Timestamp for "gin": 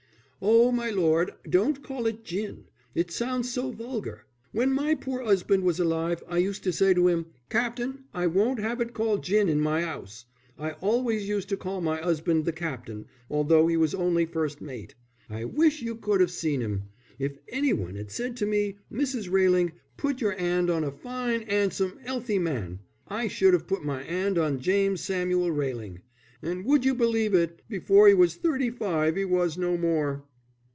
2.23-2.65, 9.23-9.47